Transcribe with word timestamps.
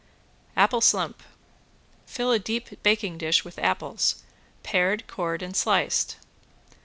~APPLE 0.57 0.81
SLUMP~ 0.81 1.21
Fill 2.07 2.31
a 2.31 2.39
deep 2.39 2.81
baking 2.81 3.19
dish 3.19 3.45
with 3.45 3.59
apples, 3.59 4.23
pared, 4.63 5.05
cored 5.05 5.43
and 5.43 5.55
sliced. 5.55 6.15